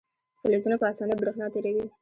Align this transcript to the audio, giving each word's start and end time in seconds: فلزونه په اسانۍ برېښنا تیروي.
فلزونه 0.41 0.75
په 0.79 0.85
اسانۍ 0.91 1.15
برېښنا 1.17 1.47
تیروي. 1.53 1.83